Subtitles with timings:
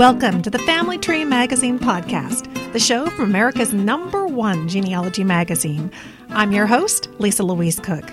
[0.00, 5.92] Welcome to the Family Tree Magazine podcast, the show from America's number one genealogy magazine.
[6.30, 8.10] I'm your host, Lisa Louise Cooke.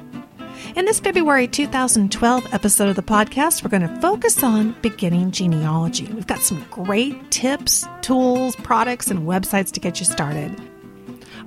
[0.76, 6.12] In this February 2012 episode of the podcast, we're going to focus on beginning genealogy.
[6.12, 10.62] We've got some great tips, tools, products, and websites to get you started.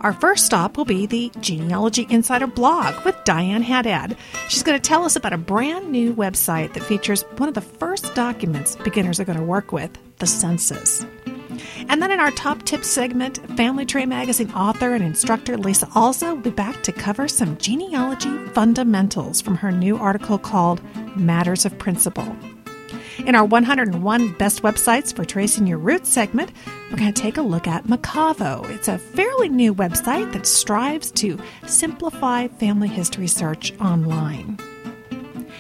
[0.01, 4.17] Our first stop will be the Genealogy Insider blog with Diane Haddad.
[4.49, 7.61] She's going to tell us about a brand new website that features one of the
[7.61, 11.05] first documents beginners are going to work with the census.
[11.89, 16.35] And then in our top tips segment, Family Tree Magazine author and instructor Lisa Alzo
[16.35, 20.81] will be back to cover some genealogy fundamentals from her new article called
[21.17, 22.37] Matters of Principle.
[23.27, 26.53] In our 101 Best Websites for Tracing Your Roots segment,
[26.91, 28.69] we're going to take a look at Mocavo.
[28.71, 34.59] It's a fairly new website that strives to simplify family history search online.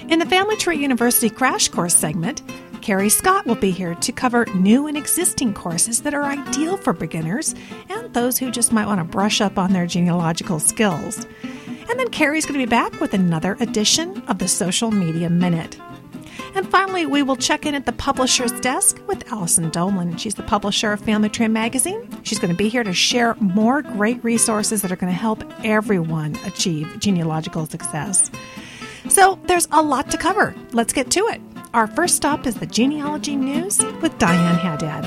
[0.08, 2.42] In the Family Tree University Crash Course segment,
[2.82, 6.92] Carrie Scott will be here to cover new and existing courses that are ideal for
[6.92, 7.54] beginners
[7.90, 11.26] and those who just might want to brush up on their genealogical skills.
[11.90, 15.78] And then Carrie's going to be back with another edition of the Social Media Minute.
[16.54, 20.16] And finally, we will check in at the publisher's desk with Allison Dolan.
[20.16, 22.08] She's the publisher of Family Tree Magazine.
[22.22, 25.44] She's going to be here to share more great resources that are going to help
[25.64, 28.30] everyone achieve genealogical success.
[29.08, 30.54] So there's a lot to cover.
[30.72, 31.40] Let's get to it.
[31.72, 35.04] Our first stop is the genealogy news with Diane Haddad.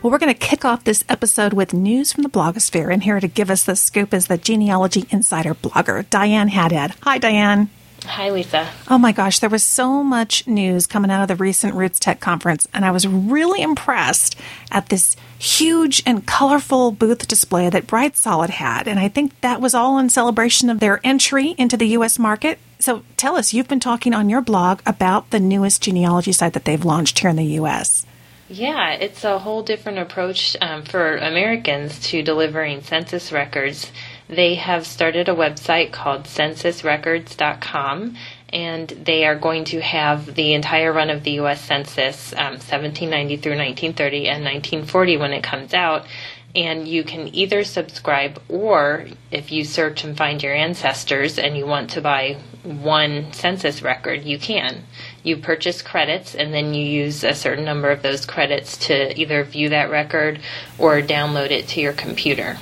[0.00, 3.18] Well, we're going to kick off this episode with news from the blogosphere, and here
[3.18, 6.94] to give us the scoop is the Genealogy Insider blogger, Diane Haddad.
[7.02, 7.68] Hi, Diane.
[8.04, 8.68] Hi, Lisa.
[8.88, 12.66] Oh my gosh, there was so much news coming out of the recent RootsTech conference,
[12.74, 14.38] and I was really impressed
[14.70, 18.86] at this huge and colorful booth display that brightsolid had.
[18.86, 22.18] And I think that was all in celebration of their entry into the U.S.
[22.18, 22.58] market.
[22.78, 26.64] So tell us, you've been talking on your blog about the newest genealogy site that
[26.64, 28.06] they've launched here in the U.S.
[28.48, 33.90] Yeah, it's a whole different approach um, for Americans to delivering census records.
[34.32, 38.16] They have started a website called censusrecords.com,
[38.50, 41.60] and they are going to have the entire run of the U.S.
[41.60, 46.06] Census, um, 1790 through 1930 and 1940 when it comes out.
[46.54, 51.66] And you can either subscribe or if you search and find your ancestors and you
[51.66, 54.84] want to buy one census record, you can
[55.22, 59.44] you purchase credits and then you use a certain number of those credits to either
[59.44, 60.40] view that record
[60.78, 62.56] or download it to your computer.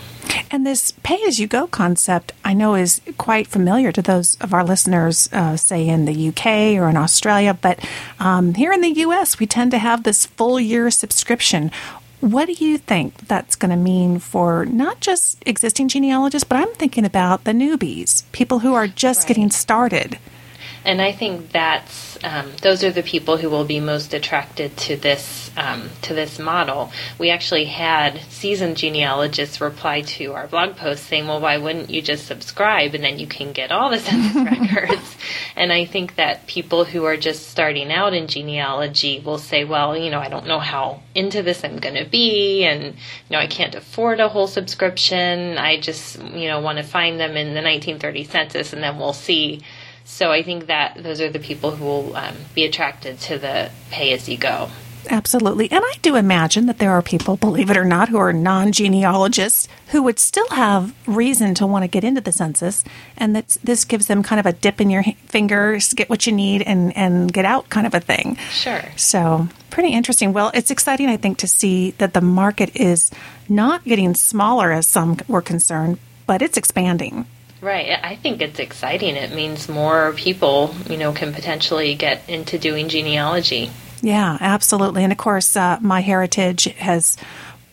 [0.53, 4.53] And this pay as you go concept, I know, is quite familiar to those of
[4.53, 7.55] our listeners, uh, say in the UK or in Australia.
[7.55, 7.79] But
[8.19, 11.71] um, here in the US, we tend to have this full year subscription.
[12.21, 16.75] What do you think that's going to mean for not just existing genealogists, but I'm
[16.75, 19.29] thinking about the newbies, people who are just right.
[19.29, 20.19] getting started?
[20.85, 24.97] And I think that's um, those are the people who will be most attracted to
[24.97, 26.91] this um, to this model.
[27.19, 32.01] We actually had seasoned genealogists reply to our blog post saying, "Well, why wouldn't you
[32.01, 35.17] just subscribe and then you can get all the census records?"
[35.55, 39.97] And I think that people who are just starting out in genealogy will say, "Well,
[39.97, 42.93] you know, I don't know how into this I'm going to be, and you
[43.31, 45.59] know, I can't afford a whole subscription.
[45.59, 49.13] I just you know want to find them in the 1930 census, and then we'll
[49.13, 49.61] see."
[50.11, 53.71] So I think that those are the people who will um, be attracted to the
[53.91, 54.69] pay as you go.
[55.09, 55.71] Absolutely.
[55.71, 58.73] And I do imagine that there are people, believe it or not, who are non
[58.73, 62.85] genealogists who would still have reason to want to get into the census.
[63.17, 66.33] And that this gives them kind of a dip in your fingers, get what you
[66.33, 68.37] need, and, and get out kind of a thing.
[68.51, 68.83] Sure.
[68.97, 70.33] So, pretty interesting.
[70.33, 73.11] Well, it's exciting, I think, to see that the market is
[73.49, 77.27] not getting smaller as some were concerned, but it's expanding.
[77.61, 77.99] Right.
[78.03, 79.17] I think it's exciting.
[79.17, 83.71] It means more people, you know, can potentially get into doing genealogy.
[84.03, 85.05] Yeah, absolutely.
[85.05, 87.19] And of course, uh, MyHeritage has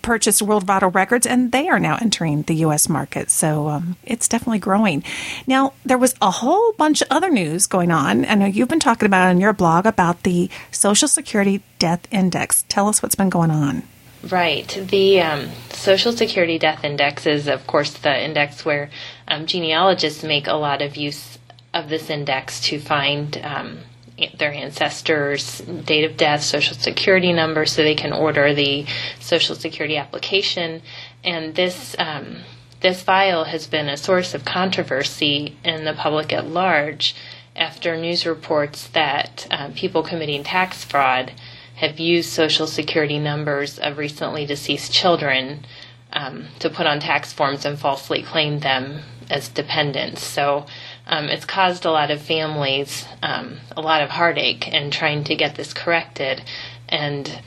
[0.02, 2.88] purchased World Vital Records, and they are now entering the U.S.
[2.88, 3.30] market.
[3.30, 5.04] So um, it's definitely growing.
[5.48, 8.26] Now, there was a whole bunch of other news going on.
[8.26, 12.64] I know you've been talking about on your blog about the Social Security Death Index.
[12.70, 13.84] Tell us what's been going on.
[14.24, 14.68] Right.
[14.90, 18.90] The um, Social Security Death Index is, of course, the index where
[19.28, 21.38] um, genealogists make a lot of use
[21.74, 23.80] of this index to find um,
[24.40, 28.86] their ancestors' date of death, social security number, so they can order the
[29.20, 30.82] social security application.
[31.24, 32.38] And this um,
[32.82, 37.16] this file has been a source of controversy in the public at large
[37.56, 41.32] after news reports that um, people committing tax fraud
[41.78, 45.64] have used social security numbers of recently deceased children
[46.12, 50.24] um, to put on tax forms and falsely claim them as dependents.
[50.24, 50.66] So
[51.06, 55.36] um, it's caused a lot of families um, a lot of heartache in trying to
[55.36, 56.42] get this corrected.
[56.90, 57.42] And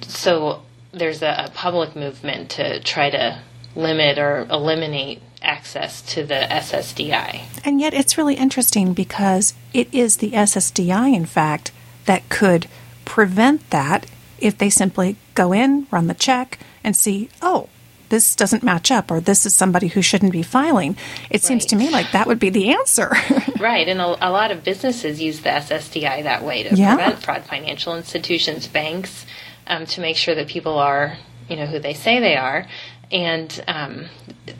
[0.00, 3.40] so there's a, a public movement to try to
[3.76, 7.42] limit or eliminate access to the SSDI.
[7.64, 11.70] And yet it's really interesting because it is the SSDI, in fact,
[12.06, 12.66] that could
[13.04, 14.06] prevent that
[14.38, 17.68] if they simply go in, run the check, and see, oh,
[18.10, 20.96] this doesn't match up or this is somebody who shouldn't be filing.
[21.30, 23.12] It seems to me like that would be the answer.
[23.60, 26.96] Right, and a, a lot of businesses use the SSDI that way to Yeah.
[26.96, 27.44] prevent fraud.
[27.44, 29.24] Financial institutions, banks,
[29.66, 31.16] um, to make sure that people are,
[31.48, 32.66] you know, who they say they are.
[33.10, 34.06] And um,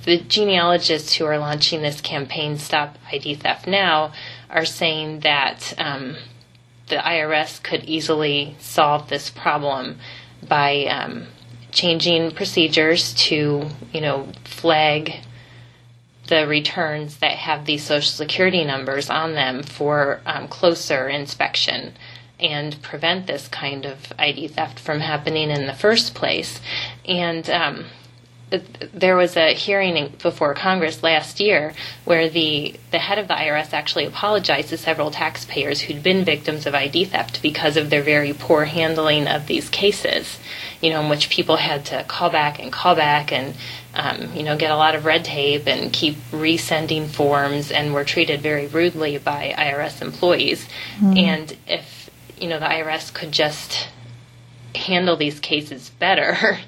[0.04, 4.12] the genealogists who are launching this campaign, Stop ID Theft Now,
[4.48, 6.16] are saying that um,
[6.88, 9.98] the IRS could easily solve this problem
[10.46, 11.26] by um,
[11.72, 15.14] changing procedures to, you know, flag
[16.28, 21.92] the returns that have these social security numbers on them for um, closer inspection
[22.40, 26.60] and prevent this kind of ID theft from happening in the first place.
[27.06, 27.86] And um,
[28.92, 31.74] there was a hearing before Congress last year
[32.04, 36.66] where the, the head of the IRS actually apologized to several taxpayers who'd been victims
[36.66, 40.38] of ID theft because of their very poor handling of these cases,
[40.80, 43.54] you know, in which people had to call back and call back and,
[43.94, 48.04] um, you know, get a lot of red tape and keep resending forms and were
[48.04, 50.66] treated very rudely by IRS employees.
[51.18, 53.88] And if, you know, the IRS could just
[54.74, 56.58] handle these cases better.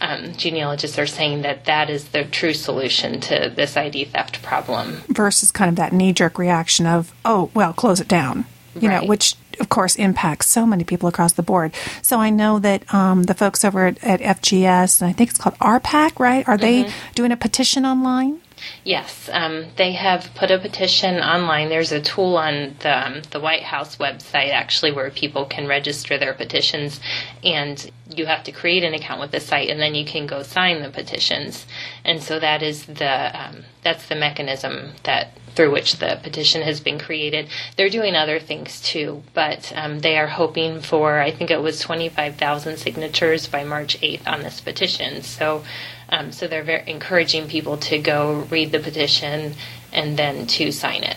[0.00, 5.02] Um, genealogists are saying that that is the true solution to this ID theft problem.
[5.08, 8.44] versus kind of that knee jerk reaction of, oh, well, close it down,
[8.78, 11.72] you know, which of course impacts so many people across the board.
[12.02, 15.38] So I know that um, the folks over at, at FGS, and I think it's
[15.38, 16.46] called RPAC, right?
[16.48, 18.40] Are they doing a petition online?
[18.84, 21.68] Yes, um, they have put a petition online.
[21.68, 26.18] There's a tool on the, um, the White House website actually where people can register
[26.18, 27.00] their petitions,
[27.42, 30.42] and you have to create an account with the site, and then you can go
[30.42, 31.66] sign the petitions.
[32.04, 36.80] And so that is the um, that's the mechanism that through which the petition has
[36.80, 37.48] been created.
[37.76, 41.78] They're doing other things too, but um, they are hoping for I think it was
[41.78, 45.22] 25,000 signatures by March 8th on this petition.
[45.22, 45.64] So.
[46.08, 49.54] Um, so they're encouraging people to go read the petition
[49.92, 51.16] and then to sign it.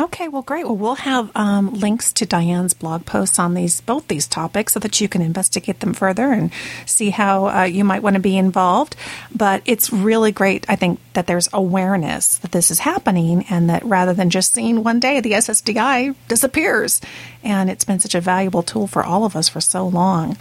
[0.00, 0.64] Okay, well, great.
[0.64, 4.80] Well, we'll have um, links to Diane's blog posts on these both these topics so
[4.80, 6.52] that you can investigate them further and
[6.86, 8.94] see how uh, you might want to be involved.
[9.34, 13.84] But it's really great, I think, that there's awareness that this is happening and that
[13.84, 17.00] rather than just seeing one day the SSDI disappears,
[17.42, 20.36] and it's been such a valuable tool for all of us for so long.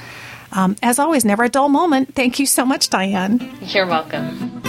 [0.51, 2.13] Um, as always, never a dull moment.
[2.13, 3.57] Thank you so much, Diane.
[3.61, 4.61] You're welcome.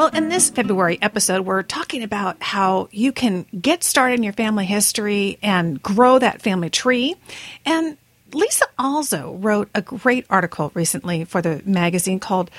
[0.00, 4.32] Well, in this February episode, we're talking about how you can get started in your
[4.32, 7.16] family history and grow that family tree.
[7.66, 7.98] And
[8.32, 12.50] Lisa also wrote a great article recently for the magazine called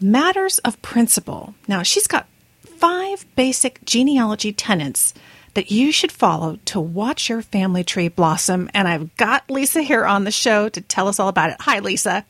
[0.00, 1.54] Matters of Principle.
[1.68, 2.26] Now, she's got
[2.66, 5.14] five basic genealogy tenets
[5.54, 8.68] that you should follow to watch your family tree blossom.
[8.74, 11.58] And I've got Lisa here on the show to tell us all about it.
[11.60, 12.24] Hi, Lisa.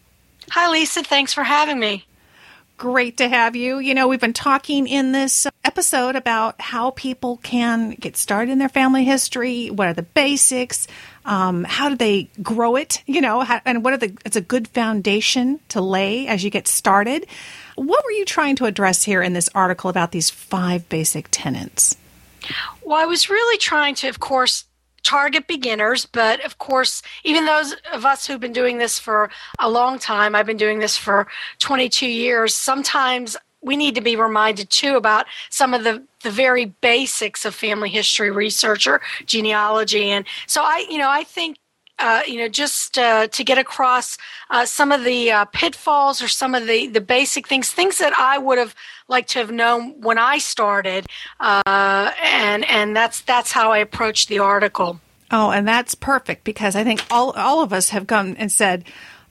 [0.51, 1.03] Hi, Lisa.
[1.03, 2.05] Thanks for having me.
[2.79, 3.81] Great to have you.
[3.81, 8.59] You know, we've been talking in this episode about how people can get started in
[8.59, 9.67] their family history.
[9.69, 10.87] What are the basics?
[11.25, 13.03] Um, how do they grow it?
[13.05, 14.17] You know, how, and what are the?
[14.25, 17.27] It's a good foundation to lay as you get started.
[17.75, 21.97] What were you trying to address here in this article about these five basic tenets?
[22.85, 24.68] Well, I was really trying to, of course,
[25.09, 29.71] target beginners, but of course, even those of us who've been doing this for a
[29.71, 31.27] long time, I've been doing this for
[31.61, 36.67] 22 years, sometimes we need to be reminded too about some of the, the very
[36.83, 40.11] basics of family history research or genealogy.
[40.11, 41.57] And so I, you know, I think
[41.99, 44.19] uh, you know, just uh, to get across
[44.50, 48.12] uh, some of the uh, pitfalls or some of the, the basic things, things that
[48.19, 48.75] I would have
[49.09, 51.07] liked to have known when I started,
[51.40, 55.00] uh, and and that's that's how I approached the article.
[55.31, 58.85] Oh, and that's perfect because I think all all of us have come and said,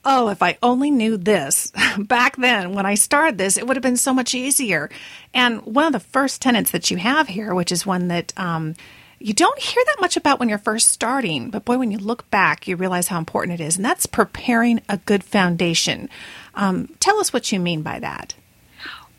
[0.03, 3.83] "Oh, if I only knew this back then when I started this, it would have
[3.83, 4.89] been so much easier."
[5.33, 8.75] And one of the first tenets that you have here, which is one that um,
[9.19, 12.29] you don't hear that much about when you're first starting, but boy, when you look
[12.29, 16.09] back, you realize how important it is, and that's preparing a good foundation.
[16.55, 18.35] Um, tell us what you mean by that.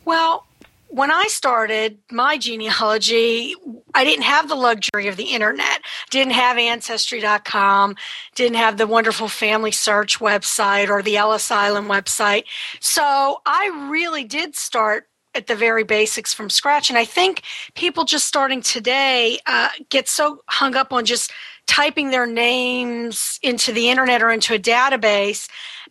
[0.04, 0.46] Well,
[0.88, 3.54] when I started my genealogy,
[3.94, 5.82] I didn't have the luxury of the internet.
[6.10, 7.96] Didn't have ancestry.com,
[8.34, 12.44] didn't have the wonderful family search website or the Ellis Island website.
[12.80, 16.90] So I really did start at the very basics from scratch.
[16.90, 17.42] And I think
[17.74, 21.32] people just starting today uh, get so hung up on just
[21.66, 25.48] typing their names into the internet or into a database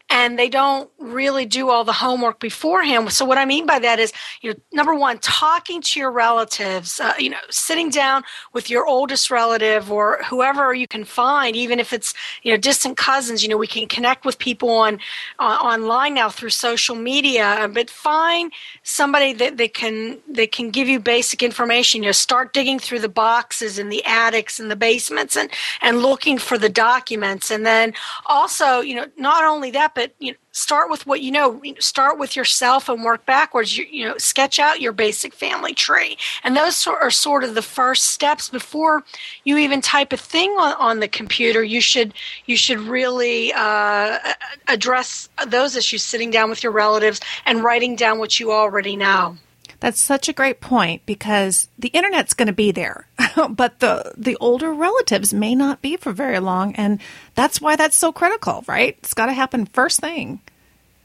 [0.10, 3.12] and they don't really do all the homework beforehand.
[3.12, 7.00] So what I mean by that is, you know, number one, talking to your relatives,
[7.00, 8.24] uh, you know, sitting down
[8.54, 12.98] with your oldest relative or whoever you can find, even if it's you know distant
[12.98, 13.44] cousins.
[13.44, 15.00] You know, we can connect with people on
[15.40, 18.52] uh, online now through social media, but find
[18.84, 22.02] somebody that, that can that can give you basic information.
[22.02, 25.50] You know, start digging through the boxes and the attics and the basements and
[25.82, 27.94] and looking for the documents, and then
[28.26, 31.60] also, you know, not only that but you know, start with what you know.
[31.80, 33.76] Start with yourself and work backwards.
[33.76, 37.64] You, you know, sketch out your basic family tree, and those are sort of the
[37.64, 39.04] first steps before
[39.44, 41.64] you even type a thing on, on the computer.
[41.64, 42.14] You should
[42.46, 44.20] you should really uh,
[44.68, 49.36] address those issues, sitting down with your relatives and writing down what you already know.
[49.80, 53.08] That's such a great point because the internet's going to be there,
[53.50, 57.00] but the the older relatives may not be for very long, and
[57.36, 58.98] that's why that's so critical, right?
[59.00, 60.42] It's got to happen first thing.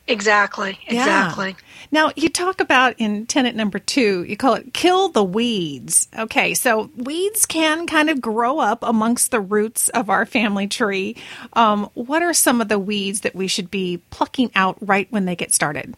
[0.08, 0.78] Exactly.
[0.88, 1.48] Exactly.
[1.48, 1.54] Yeah.
[1.92, 6.08] Now, you talk about in tenant number two, you call it kill the weeds.
[6.18, 11.16] Okay, so weeds can kind of grow up amongst the roots of our family tree.
[11.52, 15.24] Um, what are some of the weeds that we should be plucking out right when
[15.24, 15.94] they get started?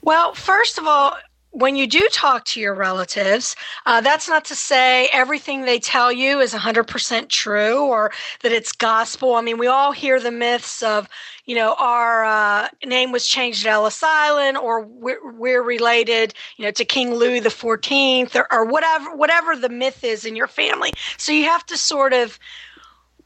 [0.00, 1.16] Well, first of all,
[1.54, 3.54] when you do talk to your relatives,
[3.86, 8.10] uh, that's not to say everything they tell you is 100% true or
[8.42, 9.34] that it's gospel.
[9.34, 11.08] I mean, we all hear the myths of,
[11.46, 16.64] you know, our uh, name was changed at Ellis Island or we're, we're, related, you
[16.64, 20.48] know, to King Louis the 14th or, or whatever, whatever the myth is in your
[20.48, 20.92] family.
[21.16, 22.38] So you have to sort of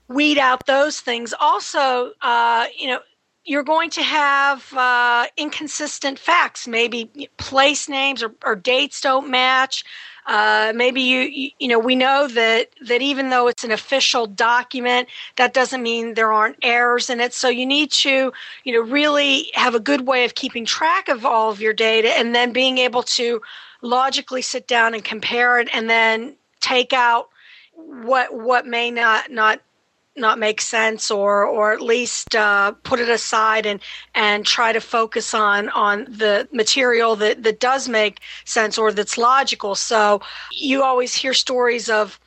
[0.09, 1.35] weed out those things.
[1.41, 3.01] Also, uh, you know,
[3.49, 6.69] you're going to have uh, inconsistent facts.
[6.69, 9.85] Maybe place names or, or dates don't match.
[10.27, 14.27] Uh, maybe you, you, you know, we know that that even though it's an official
[14.27, 17.33] document, that doesn't mean there aren't errors in it.
[17.33, 18.31] So you need to,
[18.65, 22.11] you know, really have a good way of keeping track of all of your data,
[22.19, 23.41] and then being able to
[23.81, 27.31] logically sit down and compare it, and then take out
[27.75, 29.63] what what may not not
[30.19, 33.81] not make sense or or at least uh, put it aside and
[34.15, 39.19] and try to focus on on the material that that does make sense or that's
[39.19, 39.75] logical.
[39.75, 40.21] So
[40.53, 42.19] you always hear stories of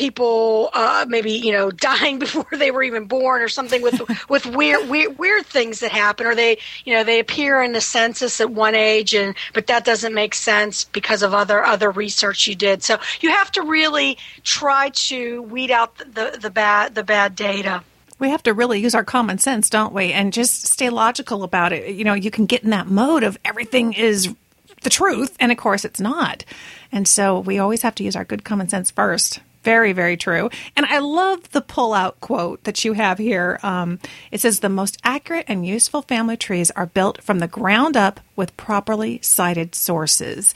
[0.00, 4.46] people uh, maybe you know dying before they were even born or something with with
[4.46, 8.40] weird, weird weird things that happen or they you know they appear in the census
[8.40, 12.54] at one age and but that doesn't make sense because of other other research you
[12.54, 17.36] did so you have to really try to weed out the the bad the bad
[17.36, 17.82] data
[18.18, 20.12] we have to really use our common sense, don't we?
[20.12, 21.94] And just stay logical about it.
[21.94, 24.34] You know, you can get in that mode of everything is
[24.82, 26.44] the truth, and of course it's not.
[26.92, 29.40] And so we always have to use our good common sense first.
[29.62, 30.48] Very, very true.
[30.74, 33.58] And I love the pull out quote that you have here.
[33.62, 33.98] Um,
[34.30, 38.20] it says, The most accurate and useful family trees are built from the ground up
[38.36, 40.54] with properly cited sources.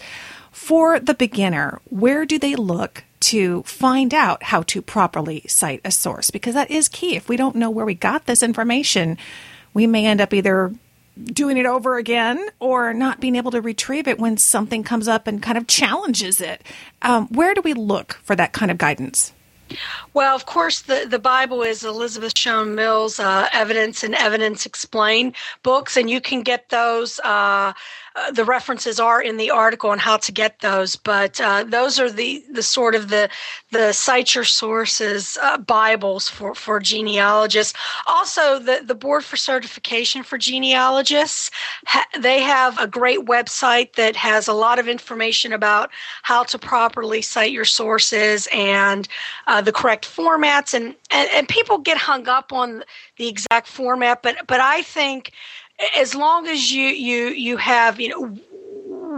[0.50, 5.90] For the beginner, where do they look to find out how to properly cite a
[5.90, 6.30] source?
[6.30, 7.16] Because that is key.
[7.16, 9.18] If we don't know where we got this information,
[9.75, 10.73] we may end up either
[11.23, 15.26] doing it over again or not being able to retrieve it when something comes up
[15.26, 16.62] and kind of challenges it.
[17.02, 19.33] Um, where do we look for that kind of guidance?
[20.12, 25.35] Well, of course, the, the Bible is Elizabeth Shown Mills' uh, Evidence and Evidence Explained
[25.62, 27.18] books, and you can get those.
[27.21, 27.73] Uh,
[28.33, 32.11] the references are in the article on how to get those, but uh, those are
[32.11, 33.28] the, the sort of the
[33.73, 37.76] the cite your sources uh, Bibles for, for genealogists.
[38.06, 41.50] Also, the, the Board for Certification for Genealogists,
[41.87, 45.90] ha- they have a great website that has a lot of information about
[46.23, 49.09] how to properly cite your sources and
[49.49, 50.73] uh, the correct formats.
[50.73, 52.85] And, and, and people get hung up on
[53.16, 55.33] the exact format, but, but I think
[55.96, 58.26] as long as you you you have you know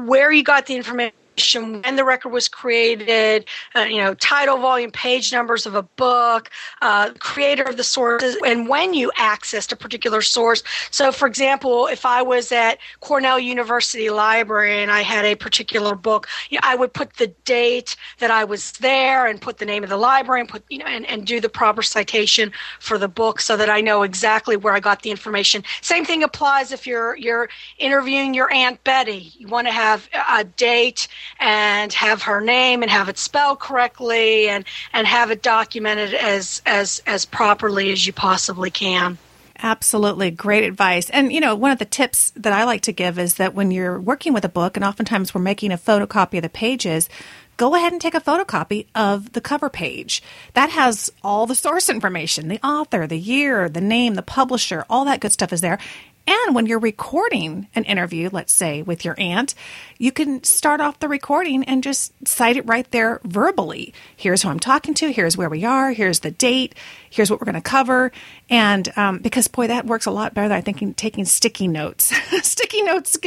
[0.06, 1.14] where you got the information
[1.54, 6.50] when the record was created, uh, you know, title, volume, page numbers of a book,
[6.82, 10.62] uh, creator of the sources, and when you accessed a particular source.
[10.90, 15.94] So, for example, if I was at Cornell University Library and I had a particular
[15.94, 19.66] book, you know, I would put the date that I was there and put the
[19.66, 22.98] name of the library and put, you know, and, and do the proper citation for
[22.98, 25.62] the book so that I know exactly where I got the information.
[25.82, 29.32] Same thing applies if you're you're interviewing your Aunt Betty.
[29.36, 34.48] You want to have a date and have her name and have it spelled correctly
[34.48, 39.18] and and have it documented as as as properly as you possibly can.
[39.58, 40.30] Absolutely.
[40.30, 41.08] Great advice.
[41.10, 43.70] And, you know, one of the tips that I like to give is that when
[43.70, 47.08] you're working with a book, and oftentimes we're making a photocopy of the pages,
[47.56, 50.22] go ahead and take a photocopy of the cover page.
[50.52, 55.04] That has all the source information the author, the year, the name, the publisher, all
[55.06, 55.78] that good stuff is there.
[56.26, 59.54] And when you're recording an interview, let's say with your aunt,
[59.98, 63.94] you can start off the recording and just cite it right there verbally.
[64.16, 65.12] Here's who I'm talking to.
[65.12, 65.92] Here's where we are.
[65.92, 66.74] Here's the date.
[67.08, 68.10] Here's what we're going to cover.
[68.48, 72.04] And um, because, boy, that works a lot better than I think taking sticky notes.
[72.46, 73.18] sticky notes,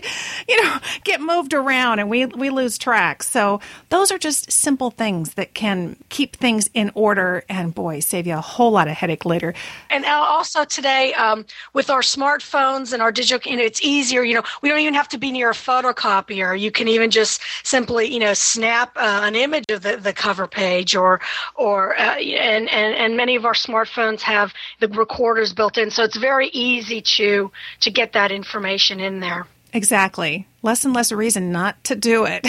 [0.47, 3.23] you know, get moved around and we, we lose track.
[3.23, 3.59] So
[3.89, 8.35] those are just simple things that can keep things in order and, boy, save you
[8.35, 9.53] a whole lot of headache later.
[9.89, 14.23] And also today, um, with our smartphones and our digital, you know, it's easier.
[14.23, 16.57] You know, we don't even have to be near a photocopier.
[16.57, 20.47] You can even just simply, you know, snap uh, an image of the, the cover
[20.47, 21.19] page or,
[21.55, 26.03] or, uh, and, and, and many of our smartphones have the recorders built in, so
[26.03, 27.51] it's very easy to
[27.81, 29.47] to get that information in there.
[29.71, 30.47] Exactly.
[30.63, 32.45] Less and less reason not to do it.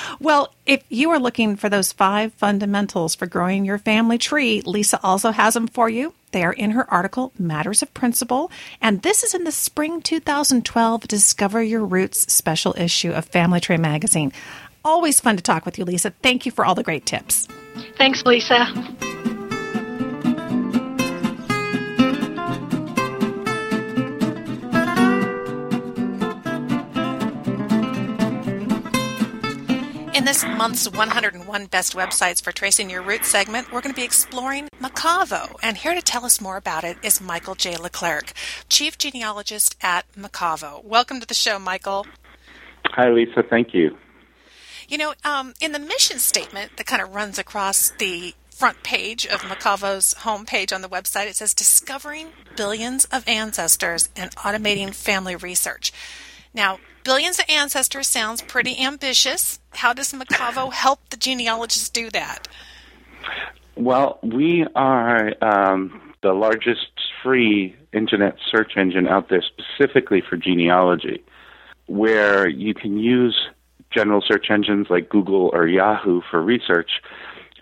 [0.20, 5.00] well, if you are looking for those five fundamentals for growing your family tree, Lisa
[5.02, 6.14] also has them for you.
[6.30, 11.08] They are in her article, Matters of Principle, and this is in the spring 2012
[11.08, 14.32] Discover Your Roots special issue of Family Tree magazine.
[14.84, 16.10] Always fun to talk with you, Lisa.
[16.22, 17.48] Thank you for all the great tips.
[17.96, 18.72] Thanks, Lisa.
[30.18, 34.04] In this month's 101 Best Websites for Tracing Your Roots segment, we're going to be
[34.04, 35.54] exploring Mocavo.
[35.62, 37.76] And here to tell us more about it is Michael J.
[37.76, 38.32] Leclerc,
[38.68, 40.84] Chief Genealogist at Mocavo.
[40.84, 42.04] Welcome to the show, Michael.
[42.86, 43.44] Hi, Lisa.
[43.48, 43.96] Thank you.
[44.88, 49.24] You know, um, in the mission statement that kind of runs across the front page
[49.24, 55.36] of Mocavo's homepage on the website, it says discovering billions of ancestors and automating family
[55.36, 55.92] research.
[56.52, 59.60] Now, billions of ancestors sounds pretty ambitious.
[59.70, 62.48] How does Mocavo help the genealogists do that?
[63.76, 66.90] Well, we are um, the largest
[67.22, 71.22] free internet search engine out there specifically for genealogy,
[71.86, 73.48] where you can use
[73.90, 76.90] general search engines like Google or Yahoo for research.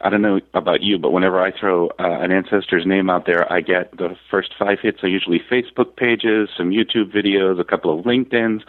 [0.01, 3.51] I don't know about you, but whenever I throw uh, an ancestor's name out there,
[3.51, 7.99] I get the first five hits are usually Facebook pages, some YouTube videos, a couple
[7.99, 8.63] of LinkedIn's,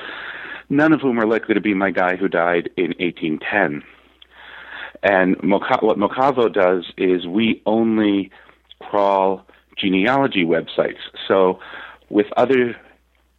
[0.69, 3.83] none of whom are likely to be my guy who died in 1810.
[5.03, 8.31] And what Mocavo does is we only
[8.79, 9.45] crawl
[9.77, 10.99] genealogy websites.
[11.27, 11.59] So
[12.09, 12.75] with other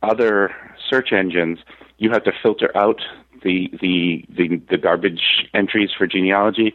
[0.03, 0.55] other
[0.89, 1.59] search engines,
[1.99, 3.01] you have to filter out
[3.43, 6.75] the the the, the garbage entries for genealogy.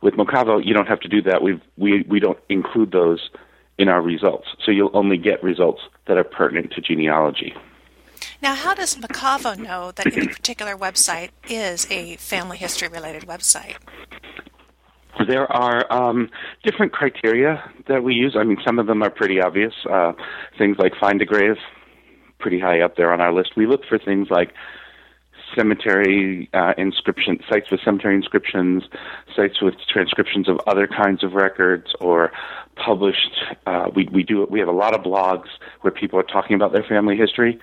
[0.00, 1.42] With Mocavo, you don't have to do that.
[1.42, 3.30] We we we don't include those
[3.78, 4.48] in our results.
[4.64, 7.54] So you'll only get results that are pertinent to genealogy.
[8.40, 13.76] Now, how does Mocavo know that any particular website is a family history related website?
[15.26, 16.30] There are um,
[16.62, 18.36] different criteria that we use.
[18.38, 19.74] I mean, some of them are pretty obvious.
[19.90, 20.12] Uh,
[20.56, 21.56] things like find a grave,
[22.38, 23.56] pretty high up there on our list.
[23.56, 24.52] We look for things like
[25.56, 28.84] cemetery uh, inscription sites with cemetery inscriptions,
[29.34, 32.30] sites with transcriptions of other kinds of records, or
[32.76, 33.44] published.
[33.66, 35.48] Uh, we we do we have a lot of blogs
[35.80, 37.58] where people are talking about their family history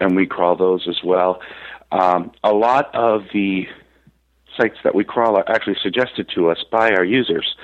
[0.00, 1.40] and we crawl those as well.
[1.90, 3.66] Um, a lot of the
[4.56, 7.56] sites that we crawl are actually suggested to us by our users.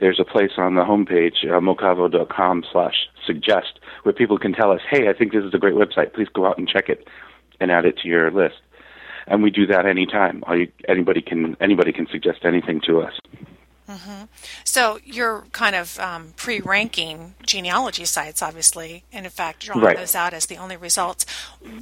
[0.00, 4.80] There's a place on the homepage, uh, mocavo.com slash suggest, where people can tell us,
[4.90, 6.12] hey, I think this is a great website.
[6.12, 7.06] Please go out and check it
[7.60, 8.56] and add it to your list.
[9.28, 10.42] And we do that anytime.
[10.88, 13.12] Anybody can anybody can suggest anything to us.
[13.92, 14.24] Mm-hmm.
[14.64, 19.96] So you're kind of um, pre-ranking genealogy sites, obviously, and in fact drawing right.
[19.96, 21.26] those out as the only results.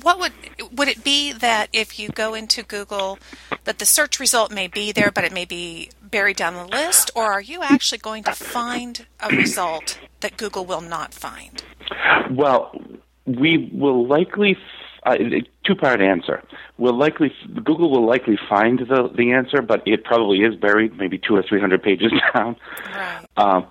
[0.02, 0.32] What would
[0.72, 3.18] would it be that if you go into Google,
[3.64, 7.10] that the search result may be there, but it may be buried down the list,
[7.14, 11.62] or are you actually going to find a result that Google will not find?
[12.30, 12.72] Well,
[13.24, 14.56] we will likely
[15.04, 15.16] uh,
[15.64, 16.42] two part answer.
[16.78, 21.18] Will likely Google will likely find the the answer, but it probably is buried maybe
[21.18, 22.56] two or three hundred pages down.
[22.94, 23.26] Right.
[23.36, 23.66] Um,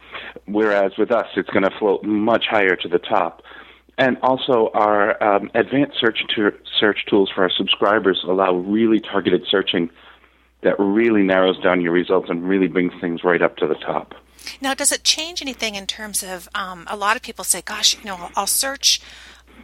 [0.45, 3.43] whereas with us, it's going to float much higher to the top.
[3.97, 9.45] And also, our um, advanced search to, search tools for our subscribers allow really targeted
[9.49, 9.89] searching
[10.61, 14.15] that really narrows down your results and really brings things right up to the top.
[14.61, 17.97] Now, does it change anything in terms of um, a lot of people say, "Gosh,
[17.97, 19.01] you know, I'll search."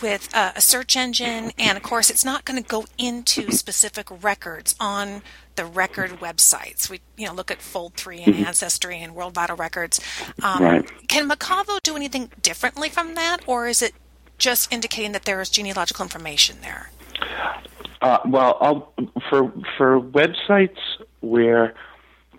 [0.01, 4.08] With uh, a search engine, and of course, it's not going to go into specific
[4.23, 5.21] records on
[5.55, 6.89] the record websites.
[6.89, 8.45] We you know look at Fold3 and mm-hmm.
[8.45, 9.99] Ancestry and World Vital Records.
[10.43, 11.08] Um, right.
[11.08, 13.93] Can Mocavo do anything differently from that, or is it
[14.38, 16.89] just indicating that there is genealogical information there?
[18.01, 18.93] Uh, well, I'll,
[19.29, 20.77] for for websites
[21.21, 21.73] where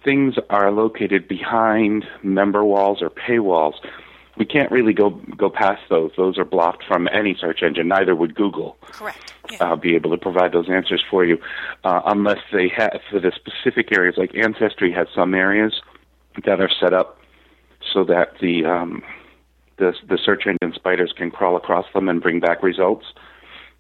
[0.05, 3.75] things are located behind member walls or paywalls,
[4.37, 6.13] we can't really go go past those.
[6.17, 7.89] Those are blocked from any search engine.
[7.89, 8.77] Neither would Google.
[8.83, 9.33] Correct.
[9.51, 9.59] Yeah.
[9.73, 11.39] Uh, be able to provide those answers for you,
[11.85, 14.17] uh, unless they have for the specific areas.
[14.17, 15.81] Like Ancestry has some areas
[16.45, 17.19] that are set up
[17.93, 19.03] so that the um,
[19.79, 23.07] the the search engine spiders can crawl across them and bring back results.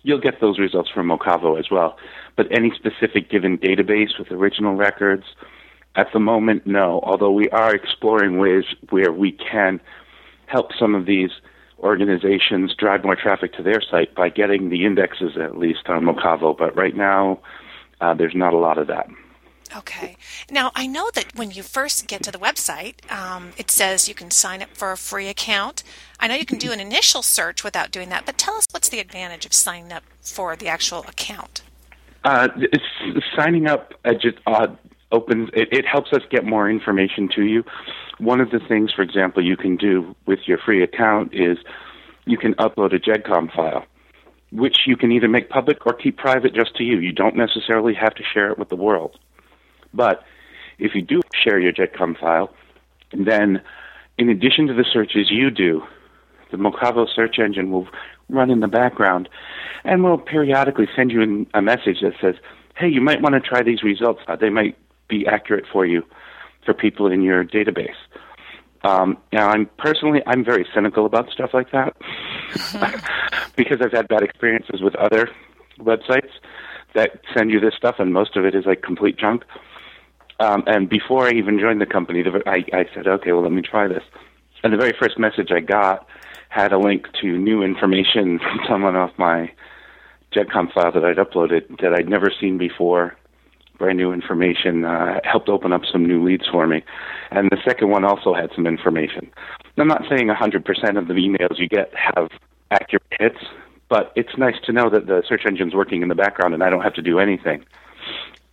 [0.03, 1.99] You'll get those results from Mocavo as well.
[2.37, 5.25] But any specific given database with original records,
[5.97, 7.01] at the moment, no.
[7.03, 9.81] Although we are exploring ways where we can
[10.47, 11.31] help some of these
[11.81, 16.57] organizations drive more traffic to their site by getting the indexes at least on Mocavo.
[16.57, 17.41] But right now,
[18.01, 19.09] uh, there's not a lot of that.
[19.77, 20.17] Okay.
[20.51, 24.15] Now, I know that when you first get to the website, um, it says you
[24.15, 25.83] can sign up for a free account.
[26.21, 28.89] I know you can do an initial search without doing that, but tell us what's
[28.89, 31.63] the advantage of signing up for the actual account?
[32.25, 32.49] Uh,
[33.37, 34.69] signing up uh, just uh,
[35.13, 37.65] opens it, it helps us get more information to you.
[38.19, 41.59] One of the things, for example, you can do with your free account is
[42.25, 43.85] you can upload a GEDCOM file,
[44.51, 46.99] which you can either make public or keep private just to you.
[46.99, 49.19] You don't necessarily have to share it with the world.
[49.95, 50.23] But
[50.79, 52.53] if you do share your GEDCOM file,
[53.13, 53.63] then
[54.19, 55.83] in addition to the searches you do,
[56.51, 57.89] the Mocavo search engine will
[58.29, 59.29] run in the background
[59.85, 62.35] and will periodically send you a message that says,
[62.77, 64.21] hey, you might want to try these results.
[64.27, 64.77] Uh, they might
[65.09, 66.03] be accurate for you
[66.65, 67.95] for people in your database.
[68.85, 71.97] Um, now, I'm personally, I'm very cynical about stuff like that
[73.57, 75.31] because I've had bad experiences with other
[75.79, 76.31] websites
[76.95, 79.45] that send you this stuff, and most of it is like complete junk.
[80.39, 83.53] Um, and before I even joined the company, the, I, I said, okay, well, let
[83.53, 84.03] me try this.
[84.63, 86.07] And the very first message I got
[86.49, 89.51] had a link to new information from someone off my
[90.33, 93.17] GEDCOM file that I'd uploaded that I'd never seen before
[93.79, 96.83] brand new information, uh, helped open up some new leads for me.
[97.31, 99.31] And the second one also had some information.
[99.79, 102.31] I'm not saying 100% of the emails you get have
[102.71, 103.39] accurate hits,
[103.89, 106.71] but it's nice to know that the search engine's working in the background and I
[106.71, 107.65] don't have to do anything.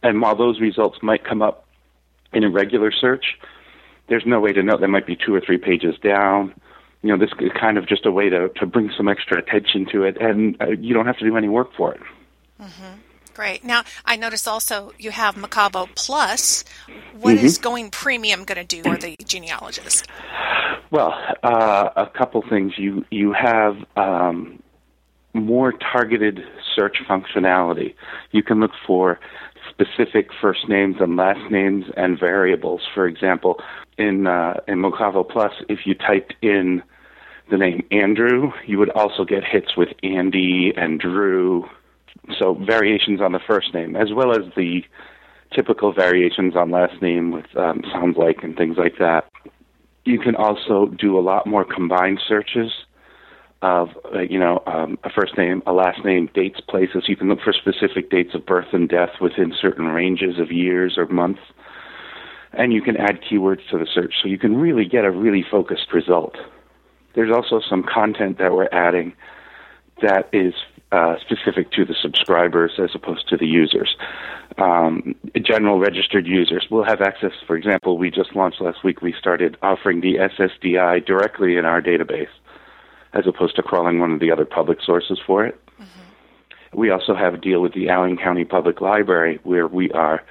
[0.02, 1.66] And while those results might come up
[2.34, 3.38] in a regular search,
[4.10, 4.78] there's no way to know.
[4.78, 6.54] They might be two or three pages down.
[7.02, 9.86] You know, this is kind of just a way to, to bring some extra attention
[9.92, 12.02] to it, and uh, you don't have to do any work for it.
[12.62, 12.94] Mm-hmm.
[13.34, 13.64] Great.
[13.64, 16.64] Now, I notice also you have Mocavo Plus.
[17.20, 17.46] What mm-hmm.
[17.46, 20.08] is going premium going to do for the genealogist?
[20.92, 22.74] Well, uh, a couple things.
[22.78, 24.62] You you have um,
[25.34, 26.42] more targeted
[26.76, 27.96] search functionality.
[28.32, 29.20] You can look for
[29.70, 32.82] specific first names and last names and variables.
[32.94, 33.60] For example,
[33.98, 36.84] in uh, in Mocavo Plus, if you typed in
[37.50, 41.68] the name Andrew, you would also get hits with Andy and Drew
[42.40, 44.84] so variations on the first name, as well as the
[45.54, 49.30] typical variations on last name with um, sounds like and things like that.
[50.06, 52.72] You can also do a lot more combined searches
[53.62, 57.06] of, uh, you know, um, a first name, a last name, dates, places.
[57.08, 60.98] You can look for specific dates of birth and death within certain ranges of years
[60.98, 61.40] or months.
[62.52, 65.46] And you can add keywords to the search so you can really get a really
[65.50, 66.36] focused result.
[67.16, 69.14] There's also some content that we're adding
[70.02, 70.54] that is
[70.94, 73.96] uh, specific to the subscribers as opposed to the users.
[74.60, 77.32] Um, general registered users will have access.
[77.48, 79.02] For example, we just launched last week.
[79.02, 82.30] We started offering the SSDI directly in our database,
[83.14, 85.60] as opposed to crawling one of the other public sources for it.
[85.82, 86.78] Mm-hmm.
[86.78, 90.22] We also have a deal with the Allen County Public Library where we are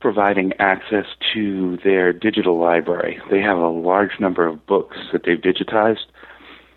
[0.00, 3.20] providing access to their digital library.
[3.28, 6.06] They have a large number of books that they've digitized,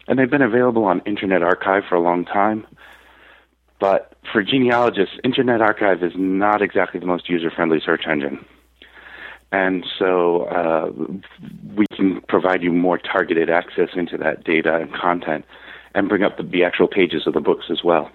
[0.07, 2.65] and they've been available on Internet Archive for a long time.
[3.83, 8.45] But for genealogists, Internet Archive is not exactly the most user friendly search engine.
[9.51, 10.89] And so uh,
[11.75, 15.43] we can provide you more targeted access into that data and content
[15.93, 18.09] and bring up the, the actual pages of the books as well.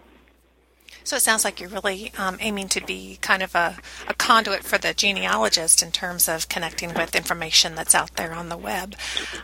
[1.04, 3.76] So it sounds like you're really um, aiming to be kind of a,
[4.08, 8.48] a, conduit for the genealogist in terms of connecting with information that's out there on
[8.48, 8.94] the web.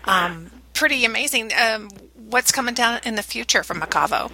[0.06, 1.52] Um, pretty amazing.
[1.52, 4.32] Um, what's coming down in the future from Mocavo?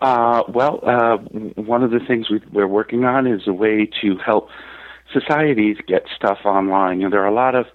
[0.00, 1.16] Uh, well, uh,
[1.60, 4.48] one of the things we, we're working on is a way to help
[5.12, 7.00] societies get stuff online.
[7.00, 7.66] You know, there are a lot of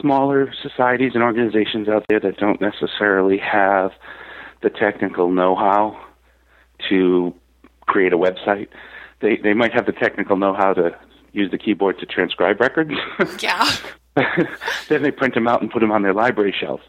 [0.00, 3.92] smaller societies and organizations out there that don't necessarily have
[4.62, 6.00] the technical know-how
[6.88, 7.34] to
[7.86, 8.68] create a website.
[9.20, 10.96] They they might have the technical know-how to
[11.32, 12.92] use the keyboard to transcribe records.
[13.40, 13.70] Yeah.
[14.88, 16.84] then they print them out and put them on their library shelves.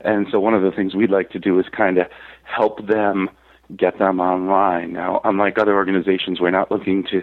[0.00, 2.06] And so one of the things we'd like to do is kind of
[2.44, 3.28] help them
[3.76, 4.92] get them online.
[4.92, 7.22] Now, unlike other organizations, we're not looking to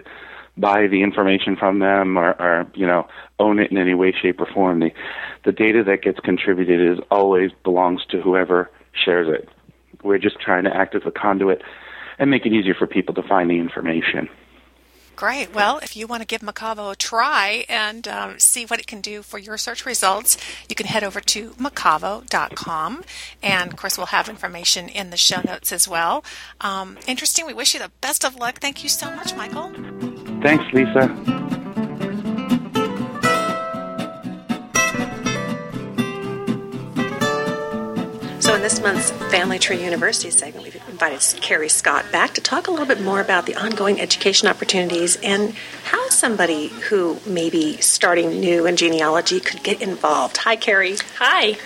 [0.56, 3.06] buy the information from them or, or you know
[3.38, 4.80] own it in any way, shape, or form.
[4.80, 4.90] The
[5.44, 9.48] the data that gets contributed is always belongs to whoever shares it.
[10.02, 11.62] We're just trying to act as a conduit
[12.18, 14.28] and make it easier for people to find the information.
[15.18, 15.52] Great.
[15.52, 19.00] Well, if you want to give Mocavo a try and um, see what it can
[19.00, 20.36] do for your search results,
[20.68, 23.02] you can head over to mocavo.com.
[23.42, 26.24] And of course, we'll have information in the show notes as well.
[26.60, 27.46] Um, interesting.
[27.46, 28.60] We wish you the best of luck.
[28.60, 29.72] Thank you so much, Michael.
[30.40, 31.57] Thanks, Lisa.
[38.48, 42.66] So, in this month's Family Tree University segment, we've invited Carrie Scott back to talk
[42.66, 45.52] a little bit more about the ongoing education opportunities and
[45.84, 50.38] how somebody who may be starting new in genealogy could get involved.
[50.38, 50.96] Hi, Carrie.
[51.18, 51.58] Hi.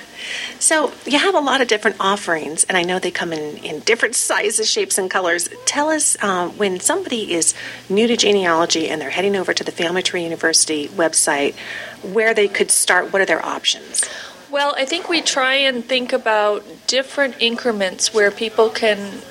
[0.59, 3.79] So, you have a lot of different offerings, and I know they come in, in
[3.81, 5.49] different sizes, shapes, and colors.
[5.65, 7.55] Tell us um, when somebody is
[7.89, 11.55] new to genealogy and they're heading over to the Family Tree University website,
[12.13, 14.03] where they could start, what are their options?
[14.53, 19.23] Well, I think we try and think about different increments where people can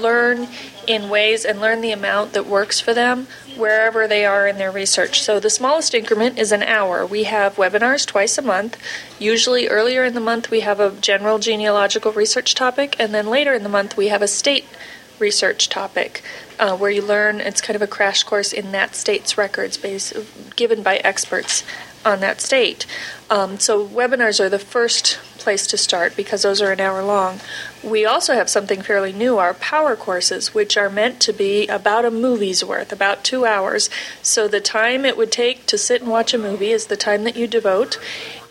[0.00, 0.48] learn
[0.88, 4.72] in ways and learn the amount that works for them wherever they are in their
[4.72, 5.22] research.
[5.22, 7.06] So the smallest increment is an hour.
[7.06, 8.76] We have webinars twice a month.
[9.20, 13.54] Usually earlier in the month we have a general genealogical research topic and then later
[13.54, 14.64] in the month we have a state
[15.20, 16.20] research topic
[16.58, 20.14] uh, where you learn it's kind of a crash course in that state's records based,
[20.56, 21.62] given by experts
[22.04, 22.86] on that state.
[23.30, 27.40] Um, so webinars are the first place to start because those are an hour long.
[27.82, 32.04] We also have something fairly new, our power courses, which are meant to be about
[32.04, 33.90] a movie's worth, about two hours.
[34.22, 37.24] So the time it would take to sit and watch a movie is the time
[37.24, 37.98] that you devote.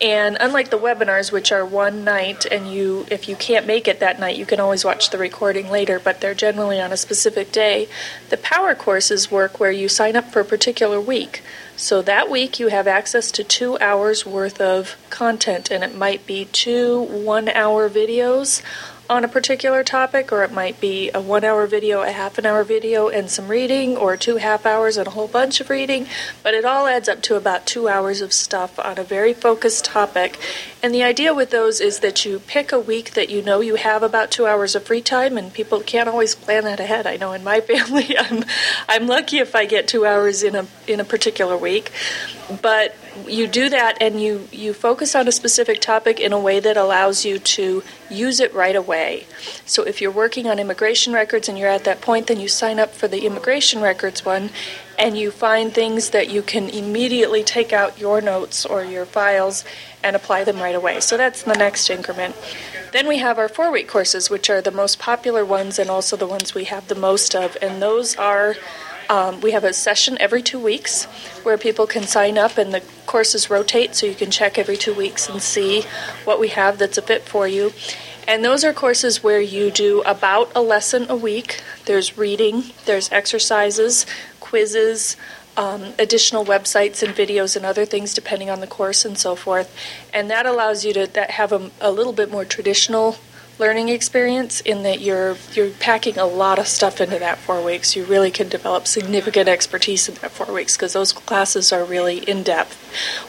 [0.00, 4.00] And unlike the webinars, which are one night, and you, if you can't make it
[4.00, 7.52] that night, you can always watch the recording later, but they're generally on a specific
[7.52, 7.88] day.
[8.28, 11.42] The power courses work where you sign up for a particular week.
[11.76, 16.26] So that week you have access to two hours worth of content, and it might
[16.26, 18.62] be two one hour videos
[19.08, 22.46] on a particular topic, or it might be a one hour video, a half an
[22.46, 26.06] hour video, and some reading, or two half hours and a whole bunch of reading.
[26.42, 29.84] But it all adds up to about two hours of stuff on a very focused
[29.84, 30.38] topic.
[30.82, 33.74] And the idea with those is that you pick a week that you know you
[33.74, 37.06] have about two hours of free time, and people can't always plan that ahead.
[37.06, 38.44] I know in my family, I'm
[38.88, 41.92] I'm lucky if I get two hours in a in a particular week,
[42.62, 42.94] but
[43.26, 46.76] you do that and you, you focus on a specific topic in a way that
[46.76, 49.26] allows you to use it right away.
[49.66, 52.78] So if you're working on immigration records and you're at that point, then you sign
[52.78, 54.50] up for the immigration records one
[54.98, 59.64] and you find things that you can immediately take out your notes or your files
[60.02, 61.00] and apply them right away.
[61.00, 62.36] So that's the next increment.
[62.92, 66.16] Then we have our four week courses, which are the most popular ones and also
[66.16, 68.54] the ones we have the most of, and those are
[69.08, 71.04] um, we have a session every two weeks
[71.44, 74.94] where people can sign up and the courses rotate so you can check every two
[74.94, 75.82] weeks and see
[76.24, 77.72] what we have that's a fit for you.
[78.26, 81.62] And those are courses where you do about a lesson a week.
[81.84, 84.06] There's reading, there's exercises,
[84.40, 85.16] quizzes,
[85.56, 89.76] um, additional websites and videos and other things depending on the course and so forth.
[90.12, 93.18] And that allows you to that have a, a little bit more traditional
[93.58, 97.94] learning experience in that you're you're packing a lot of stuff into that four weeks.
[97.94, 102.18] You really can develop significant expertise in that four weeks because those classes are really
[102.18, 102.80] in depth.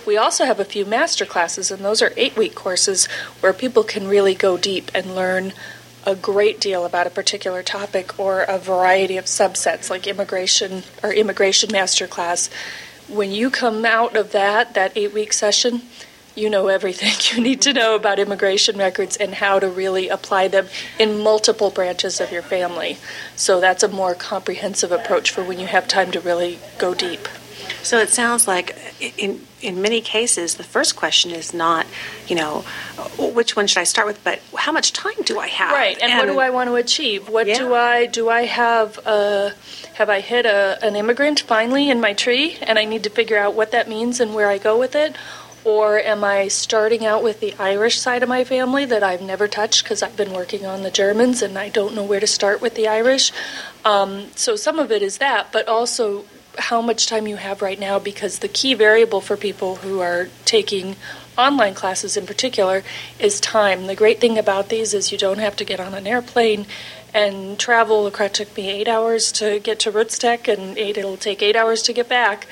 [0.06, 3.06] We also have a few master classes, and those are eight week courses
[3.40, 5.54] where people can really go deep and learn
[6.06, 11.12] a great deal about a particular topic or a variety of subsets like immigration or
[11.12, 12.50] immigration master class.
[13.08, 15.84] When you come out of that, that eight week session,
[16.36, 20.48] you know everything you need to know about immigration records and how to really apply
[20.48, 20.68] them
[21.00, 22.98] in multiple branches of your family.
[23.36, 27.28] So that's a more comprehensive approach for when you have time to really go deep.
[27.82, 28.76] So it sounds like
[29.18, 31.86] in in many cases the first question is not,
[32.28, 32.64] you know,
[33.18, 35.72] which one should I start with, but how much time do I have?
[35.72, 37.30] Right, and, and what do I want to achieve?
[37.30, 37.58] What yeah.
[37.60, 39.54] do I do I have a
[39.96, 43.38] have I hit a, an immigrant finally in my tree and I need to figure
[43.38, 45.16] out what that means and where I go with it?
[45.66, 49.48] Or am I starting out with the Irish side of my family that I've never
[49.48, 52.62] touched because I've been working on the Germans and I don't know where to start
[52.62, 53.32] with the Irish?
[53.84, 56.26] Um, so some of it is that, but also
[56.58, 60.30] how much time you have right now because the key variable for people who are
[60.46, 60.96] taking
[61.38, 62.84] online classes in particular
[63.20, 63.88] is time.
[63.88, 66.66] The great thing about these is you don't have to get on an airplane
[67.14, 68.08] and travel.
[68.08, 71.94] It took me eight hours to get to RootsTech, and it'll take eight hours to
[71.94, 72.48] get back.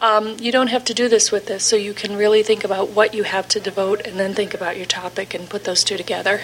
[0.00, 2.90] Um, you don't have to do this with this, so you can really think about
[2.90, 5.96] what you have to devote and then think about your topic and put those two
[5.96, 6.42] together.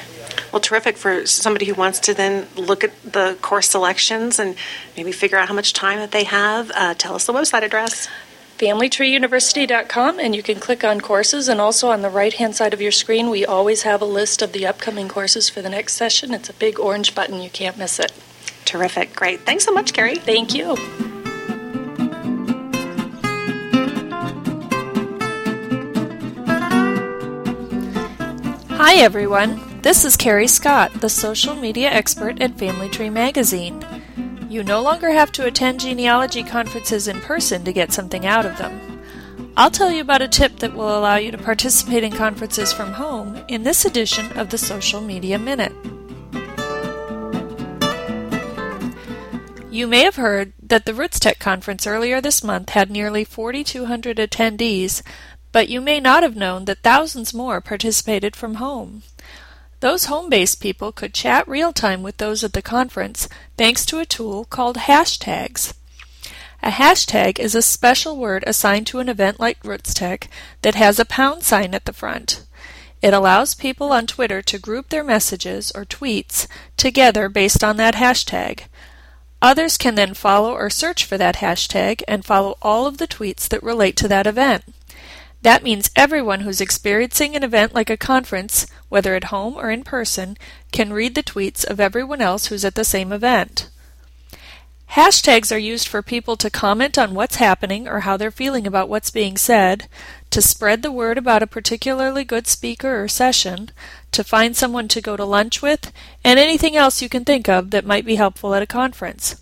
[0.52, 4.56] Well, terrific for somebody who wants to then look at the course selections and
[4.96, 6.70] maybe figure out how much time that they have.
[6.74, 8.08] Uh, tell us the website address.
[8.58, 11.48] FamilyTreeUniversity.com, and you can click on courses.
[11.48, 14.40] And also on the right hand side of your screen, we always have a list
[14.40, 16.32] of the upcoming courses for the next session.
[16.32, 18.12] It's a big orange button, you can't miss it.
[18.64, 19.16] Terrific.
[19.16, 19.40] Great.
[19.40, 20.16] Thanks so much, Carrie.
[20.16, 21.21] Thank you.
[28.84, 29.80] Hi, everyone.
[29.82, 33.80] This is Kerry Scott, the social media expert at Family Tree Magazine.
[34.48, 38.58] You no longer have to attend genealogy conferences in person to get something out of
[38.58, 39.00] them.
[39.56, 42.94] I'll tell you about a tip that will allow you to participate in conferences from
[42.94, 45.72] home in this edition of the Social Media Minute.
[49.70, 55.02] You may have heard that the RootsTech conference earlier this month had nearly 4,200 attendees,
[55.52, 59.02] but you may not have known that thousands more participated from home.
[59.80, 63.98] Those home based people could chat real time with those at the conference thanks to
[63.98, 65.74] a tool called hashtags.
[66.62, 70.28] A hashtag is a special word assigned to an event like RootsTech
[70.62, 72.44] that has a pound sign at the front.
[73.02, 77.96] It allows people on Twitter to group their messages or tweets together based on that
[77.96, 78.66] hashtag.
[79.42, 83.48] Others can then follow or search for that hashtag and follow all of the tweets
[83.48, 84.62] that relate to that event.
[85.42, 89.82] That means everyone who's experiencing an event like a conference, whether at home or in
[89.82, 90.36] person,
[90.70, 93.68] can read the tweets of everyone else who's at the same event.
[94.92, 98.90] Hashtags are used for people to comment on what's happening or how they're feeling about
[98.90, 99.88] what's being said,
[100.30, 103.70] to spread the word about a particularly good speaker or session,
[104.12, 105.90] to find someone to go to lunch with,
[106.22, 109.36] and anything else you can think of that might be helpful at a conference.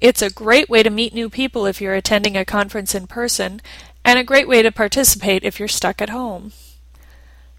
[0.00, 3.60] It's a great way to meet new people if you're attending a conference in person,
[4.04, 6.52] and a great way to participate if you're stuck at home.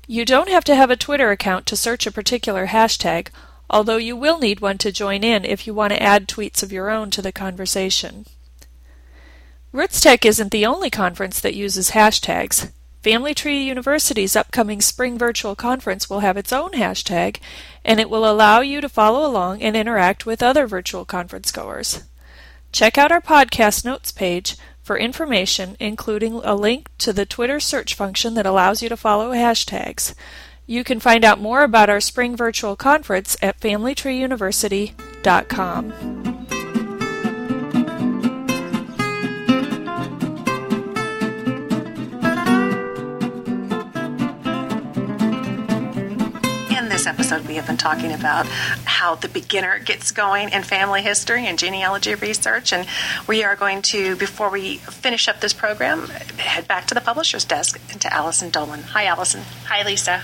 [0.08, 3.30] You don't have to have a Twitter account to search a particular hashtag,
[3.70, 6.72] although you will need one to join in if you want to add tweets of
[6.72, 8.26] your own to the conversation.
[9.74, 12.72] RootsTech isn't the only conference that uses hashtags.
[13.02, 17.38] Family Tree University's upcoming spring virtual conference will have its own hashtag,
[17.86, 22.04] and it will allow you to follow along and interact with other virtual conference goers.
[22.72, 27.94] Check out our podcast notes page for information, including a link to the Twitter search
[27.94, 30.14] function that allows you to follow hashtags.
[30.66, 36.41] You can find out more about our spring virtual conference at FamilyTreeUniversity.com.
[47.02, 48.46] this episode, we have been talking about
[48.86, 52.72] how the beginner gets going in family history and genealogy research.
[52.72, 52.86] And
[53.28, 57.44] we are going to, before we finish up this program, head back to the publisher's
[57.44, 58.84] desk and to Allison Dolan.
[58.84, 59.42] Hi, Allison.
[59.66, 60.22] Hi, Lisa.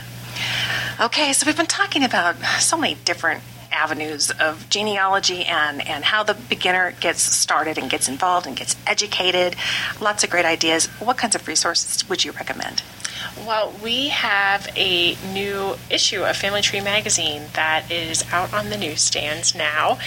[0.99, 6.21] Okay, so we've been talking about so many different avenues of genealogy and, and how
[6.21, 9.55] the beginner gets started and gets involved and gets educated.
[9.99, 10.85] Lots of great ideas.
[10.99, 12.83] What kinds of resources would you recommend?
[13.45, 18.77] Well, we have a new issue of Family Tree magazine that is out on the
[18.77, 19.99] newsstands now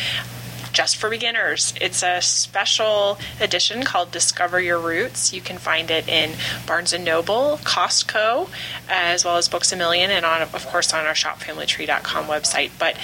[0.73, 1.75] just for beginners.
[1.81, 5.33] It's a special edition called Discover Your Roots.
[5.33, 6.33] You can find it in
[6.67, 8.49] Barnes & Noble, Costco,
[8.89, 12.71] as well as Books A Million, and on, of course on our shopfamilytree.com website.
[12.79, 12.97] But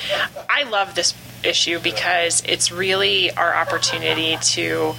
[0.49, 1.15] I love this
[1.47, 4.95] issue because it's really our opportunity to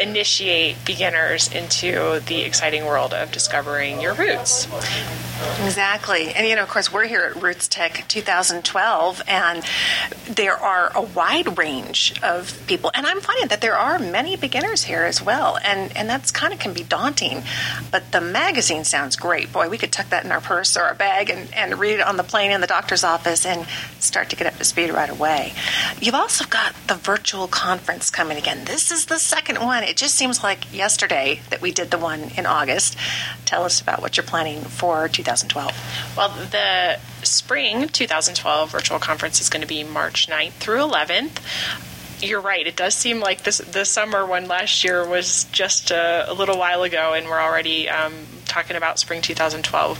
[0.00, 4.66] initiate beginners into the exciting world of discovering your roots.
[5.64, 6.32] Exactly.
[6.32, 9.62] And, you know, of course, we're here at RootsTech 2012, and
[10.28, 12.90] there are a wide range of people.
[12.94, 15.58] And I'm finding that there are many beginners here as well.
[15.62, 17.42] And, and that's kind of can be daunting.
[17.90, 19.52] But the magazine sounds great.
[19.52, 22.00] Boy, we could tuck that in our purse or our bag and, and read it
[22.00, 23.66] on the plane in the doctor's office and
[23.98, 25.52] start to get up to speed right away.
[26.00, 28.64] You've also got the virtual conference coming again.
[28.64, 29.82] This is the second one.
[29.82, 32.96] It just seems like yesterday that we did the one in August.
[33.44, 36.14] Tell us about what you're planning for 2012.
[36.16, 41.40] Well, the spring 2012 virtual conference is going to be March 9th through 11th
[42.22, 42.66] you're right.
[42.66, 46.56] It does seem like this the summer one last year was just a, a little
[46.56, 48.14] while ago, and we're already um,
[48.46, 49.98] talking about spring 2012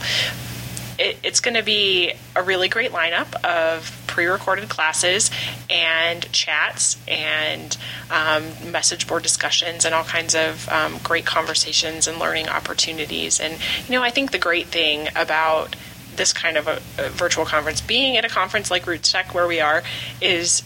[0.97, 5.29] it, it's going to be a really great lineup of pre-recorded classes
[5.69, 7.75] and chats and
[8.09, 13.41] um, message board discussions and all kinds of um, great conversations and learning opportunities.
[13.41, 13.59] And
[13.89, 15.75] you know, I think the great thing about
[16.15, 19.59] this kind of a, a virtual conference, being at a conference like RootsTech where we
[19.59, 19.83] are,
[20.21, 20.63] is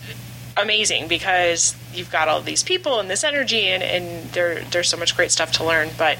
[0.55, 4.97] amazing because you've got all these people and this energy and, and there, there's so
[4.97, 6.17] much great stuff to learn but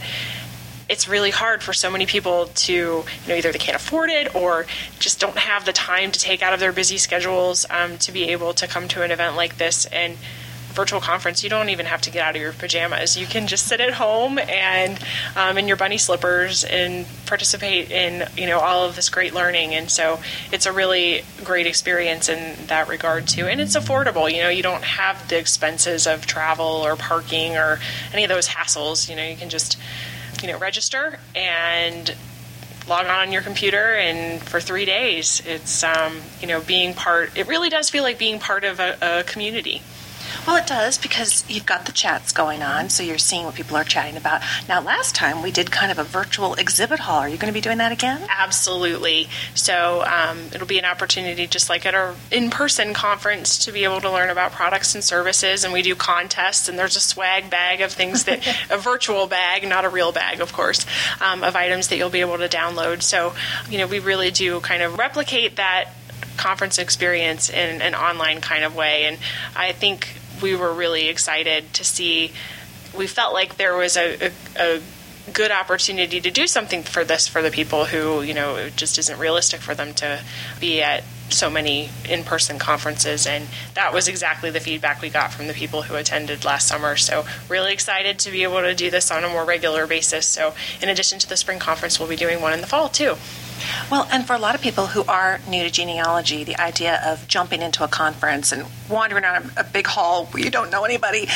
[0.90, 4.36] it's really hard for so many people to you know either they can't afford it
[4.36, 4.66] or
[5.00, 8.30] just don't have the time to take out of their busy schedules um, to be
[8.30, 10.18] able to come to an event like this and
[10.80, 13.18] virtual conference, you don't even have to get out of your pajamas.
[13.18, 15.00] You can just sit at home and
[15.36, 19.74] um, in your bunny slippers and participate in you know all of this great learning.
[19.74, 20.20] And so
[20.52, 23.48] it's a really great experience in that regard too.
[23.48, 24.32] And it's affordable.
[24.32, 27.80] You know, you don't have the expenses of travel or parking or
[28.14, 29.10] any of those hassles.
[29.10, 29.78] You know, you can just
[30.42, 32.16] you know register and
[32.88, 37.38] log on on your computer and for three days it's um, you know being part
[37.38, 39.82] it really does feel like being part of a, a community
[40.46, 43.76] well, it does because you've got the chats going on, so you're seeing what people
[43.78, 44.42] are chatting about.
[44.68, 47.20] Now, last time we did kind of a virtual exhibit hall.
[47.20, 48.22] Are you going to be doing that again?
[48.30, 49.28] Absolutely.
[49.56, 54.02] So um, it'll be an opportunity, just like at our in-person conference, to be able
[54.02, 55.64] to learn about products and services.
[55.64, 59.68] And we do contests, and there's a swag bag of things that a virtual bag,
[59.68, 60.86] not a real bag, of course,
[61.22, 63.02] um, of items that you'll be able to download.
[63.02, 63.34] So
[63.70, 65.90] you know, we really do kind of replicate that
[66.38, 69.06] conference experience in an online kind of way.
[69.06, 69.18] And
[69.56, 72.32] I think we were really excited to see.
[72.98, 74.82] We felt like there was a, a, a
[75.32, 78.98] good opportunity to do something for this for the people who you know it just
[78.98, 80.22] isn't realistic for them to
[80.60, 85.48] be at so many in-person conferences and that was exactly the feedback we got from
[85.48, 86.96] the people who attended last summer.
[86.96, 90.26] So really excited to be able to do this on a more regular basis.
[90.26, 93.16] So in addition to the spring conference we'll be doing one in the fall too.
[93.92, 97.28] Well, and for a lot of people who are new to genealogy, the idea of
[97.28, 101.28] jumping into a conference and wandering around a big hall where you don't know anybody,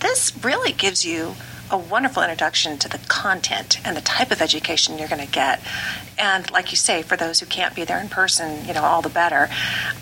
[0.00, 1.34] this really gives you
[1.70, 5.60] a wonderful introduction to the content and the type of education you're going to get.
[6.18, 9.02] And like you say, for those who can't be there in person, you know, all
[9.02, 9.48] the better.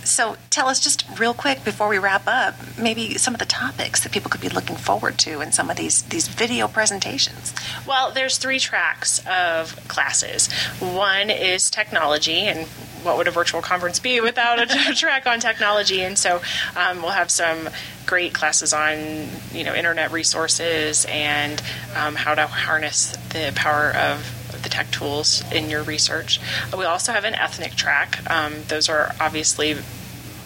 [0.04, 4.02] So tell us just real quick before we wrap up, maybe some of the topics
[4.02, 7.54] that people could be looking forward to in some of these these video presentations.
[7.86, 10.50] Well, there's three tracks of classes.
[10.80, 12.66] One is technology and
[13.02, 16.02] what would a virtual conference be without a track on technology?
[16.02, 16.40] And so
[16.76, 17.68] um, we'll have some
[18.06, 21.62] great classes on you know internet resources and
[21.96, 26.40] um, how to harness the power of the tech tools in your research.
[26.76, 28.18] We also have an ethnic track.
[28.30, 29.76] Um, those are obviously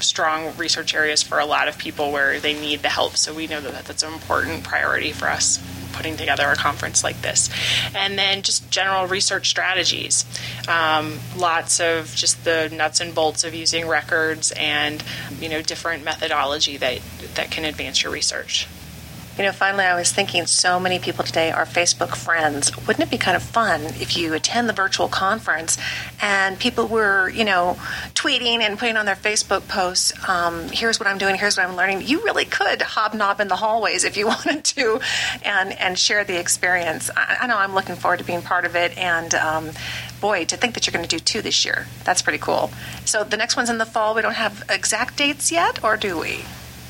[0.00, 3.16] strong research areas for a lot of people where they need the help.
[3.16, 7.20] So we know that that's an important priority for us putting together a conference like
[7.22, 7.50] this.
[7.94, 10.24] And then just general research strategies.
[10.68, 15.02] Um, lots of just the nuts and bolts of using records and
[15.40, 17.00] you know different methodology that
[17.34, 18.66] that can advance your research.
[19.38, 22.70] You know, finally, I was thinking so many people today are Facebook friends.
[22.86, 25.78] Wouldn't it be kind of fun if you attend the virtual conference
[26.20, 27.78] and people were, you know,
[28.12, 31.76] tweeting and putting on their Facebook posts, um, here's what I'm doing, here's what I'm
[31.76, 32.02] learning?
[32.02, 35.00] You really could hobnob in the hallways if you wanted to
[35.42, 37.10] and, and share the experience.
[37.16, 38.96] I, I know I'm looking forward to being part of it.
[38.98, 39.70] And um,
[40.20, 42.70] boy, to think that you're going to do two this year, that's pretty cool.
[43.06, 44.14] So the next one's in the fall.
[44.14, 46.44] We don't have exact dates yet, or do we?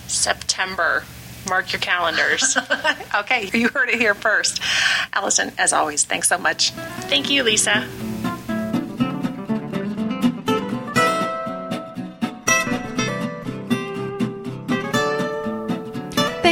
[0.09, 1.05] September.
[1.49, 2.57] Mark your calendars.
[3.14, 4.61] okay, you heard it here first.
[5.12, 6.70] Allison, as always, thanks so much.
[6.70, 7.86] Thank you, Lisa.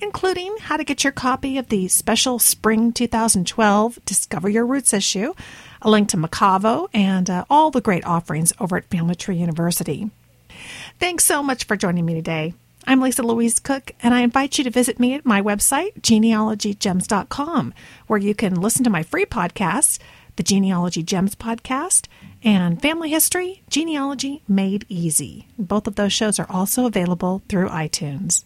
[0.00, 5.34] including how to get your copy of the special Spring 2012 Discover Your Roots issue,
[5.80, 10.10] a link to Mocavo, and uh, all the great offerings over at Family Tree University.
[10.98, 12.54] Thanks so much for joining me today.
[12.84, 17.74] I'm Lisa Louise Cooke, and I invite you to visit me at my website, genealogygems.com,
[18.08, 20.00] where you can listen to my free podcasts,
[20.36, 22.06] the Genealogy Gems podcast,
[22.44, 25.46] and Family History, Genealogy Made Easy.
[25.58, 28.44] Both of those shows are also available through iTunes.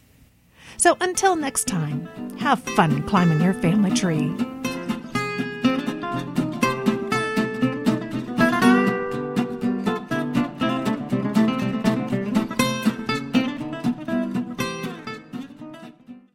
[0.77, 2.09] So until next time,
[2.39, 4.35] have fun climbing your family tree.